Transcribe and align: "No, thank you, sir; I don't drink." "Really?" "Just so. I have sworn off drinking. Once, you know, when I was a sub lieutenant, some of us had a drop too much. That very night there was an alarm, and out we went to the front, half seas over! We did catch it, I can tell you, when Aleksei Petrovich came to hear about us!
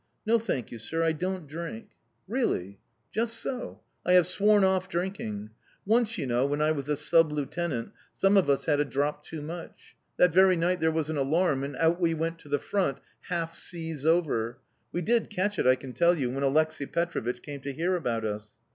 "No, 0.25 0.39
thank 0.39 0.71
you, 0.71 0.79
sir; 0.79 1.03
I 1.03 1.11
don't 1.11 1.45
drink." 1.45 1.89
"Really?" 2.27 2.79
"Just 3.11 3.35
so. 3.35 3.81
I 4.03 4.13
have 4.13 4.25
sworn 4.25 4.63
off 4.63 4.89
drinking. 4.89 5.51
Once, 5.85 6.17
you 6.17 6.25
know, 6.25 6.43
when 6.43 6.59
I 6.59 6.71
was 6.71 6.89
a 6.89 6.95
sub 6.95 7.31
lieutenant, 7.31 7.91
some 8.15 8.35
of 8.35 8.49
us 8.49 8.65
had 8.65 8.79
a 8.79 8.83
drop 8.83 9.23
too 9.23 9.43
much. 9.43 9.95
That 10.17 10.33
very 10.33 10.55
night 10.55 10.79
there 10.79 10.89
was 10.89 11.11
an 11.11 11.17
alarm, 11.17 11.63
and 11.63 11.75
out 11.75 11.99
we 12.01 12.15
went 12.15 12.39
to 12.39 12.49
the 12.49 12.57
front, 12.57 12.97
half 13.29 13.53
seas 13.53 14.03
over! 14.03 14.57
We 14.91 15.03
did 15.03 15.29
catch 15.29 15.59
it, 15.59 15.67
I 15.67 15.75
can 15.75 15.93
tell 15.93 16.15
you, 16.15 16.31
when 16.31 16.43
Aleksei 16.43 16.87
Petrovich 16.91 17.43
came 17.43 17.61
to 17.61 17.71
hear 17.71 17.95
about 17.95 18.25
us! 18.25 18.55